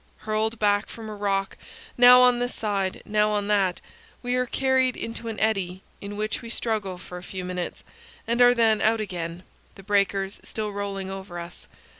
Hurled 0.25 0.57
back 0.57 0.87
from 0.89 1.09
a 1.09 1.15
rock, 1.15 1.57
now 1.95 2.21
on 2.21 2.39
this 2.39 2.55
side, 2.55 3.03
now 3.05 3.29
on 3.29 3.47
that, 3.49 3.79
we 4.23 4.33
are 4.33 4.47
carried 4.47 4.97
into 4.97 5.27
an 5.27 5.39
eddy, 5.39 5.83
in 6.01 6.17
which 6.17 6.41
we 6.41 6.49
struggle 6.49 6.97
for 6.97 7.19
a 7.19 7.23
few 7.23 7.45
minutes, 7.45 7.83
and 8.25 8.41
are 8.41 8.55
then 8.55 8.81
out 8.81 8.99
again, 8.99 9.43
the 9.75 9.83
breakers 9.83 10.39
still 10.43 10.71
rolling 10.71 11.11
over 11.11 11.37
us. 11.37 11.67